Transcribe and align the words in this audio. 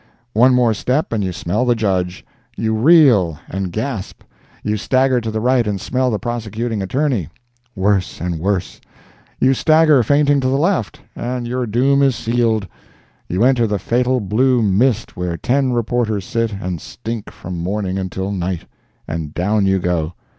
One 0.33 0.55
more 0.55 0.73
step, 0.73 1.13
and 1.13 1.23
you 1.23 1.31
smell 1.31 1.63
the 1.63 1.75
Judge; 1.75 2.25
you 2.57 2.73
reel, 2.73 3.37
and 3.47 3.71
gasp; 3.71 4.23
you 4.63 4.75
stagger 4.75 5.21
to 5.21 5.29
the 5.29 5.39
right 5.39 5.67
and 5.67 5.79
smell 5.79 6.09
the 6.09 6.17
Prosecuting 6.17 6.81
Attorney—worse 6.81 8.19
and 8.19 8.39
worse; 8.39 8.81
you 9.39 9.53
stagger 9.53 10.01
fainting 10.01 10.39
to 10.39 10.47
the 10.47 10.57
left, 10.57 11.01
and 11.15 11.47
your 11.47 11.67
doom 11.67 12.01
is 12.01 12.15
sealed; 12.15 12.67
you 13.29 13.43
enter 13.43 13.67
the 13.67 13.77
fatal 13.77 14.19
blue 14.19 14.63
mist 14.63 15.15
where 15.15 15.37
ten 15.37 15.71
reporters 15.71 16.25
sit 16.25 16.51
and 16.51 16.81
stink 16.81 17.29
from 17.29 17.59
morning 17.59 17.99
until 17.99 18.31
night—and 18.31 19.35
down 19.35 19.67
you 19.67 19.77
go! 19.77 20.15